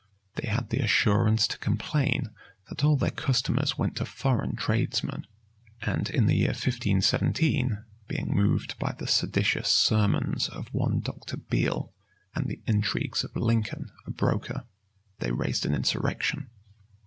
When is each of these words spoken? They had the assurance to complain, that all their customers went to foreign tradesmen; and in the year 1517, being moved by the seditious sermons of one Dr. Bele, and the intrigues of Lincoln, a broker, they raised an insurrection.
They 0.33 0.47
had 0.47 0.71
the 0.71 0.79
assurance 0.79 1.45
to 1.47 1.59
complain, 1.59 2.31
that 2.69 2.83
all 2.83 2.97
their 2.97 3.11
customers 3.11 3.77
went 3.77 3.97
to 3.97 4.05
foreign 4.05 4.55
tradesmen; 4.55 5.27
and 5.79 6.09
in 6.09 6.25
the 6.25 6.35
year 6.35 6.53
1517, 6.53 7.85
being 8.07 8.35
moved 8.35 8.79
by 8.79 8.93
the 8.93 9.05
seditious 9.05 9.69
sermons 9.69 10.49
of 10.49 10.73
one 10.73 11.01
Dr. 11.01 11.37
Bele, 11.37 11.93
and 12.33 12.47
the 12.47 12.61
intrigues 12.65 13.23
of 13.23 13.35
Lincoln, 13.35 13.91
a 14.07 14.09
broker, 14.09 14.65
they 15.19 15.31
raised 15.31 15.67
an 15.67 15.75
insurrection. 15.75 16.49